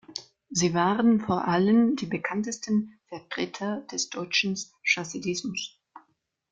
[0.49, 5.77] Sie waren vor allem die bekanntesten Vertreter des deutschen Chassidismus.